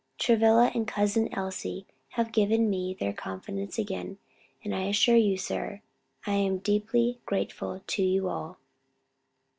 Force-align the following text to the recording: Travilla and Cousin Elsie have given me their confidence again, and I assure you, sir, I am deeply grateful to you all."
Travilla 0.17 0.71
and 0.73 0.87
Cousin 0.87 1.31
Elsie 1.31 1.85
have 2.13 2.31
given 2.31 2.71
me 2.71 2.91
their 2.95 3.13
confidence 3.13 3.77
again, 3.77 4.17
and 4.63 4.73
I 4.73 4.85
assure 4.85 5.15
you, 5.15 5.37
sir, 5.37 5.83
I 6.25 6.33
am 6.37 6.57
deeply 6.57 7.19
grateful 7.27 7.83
to 7.85 8.01
you 8.01 8.27
all." 8.27 8.57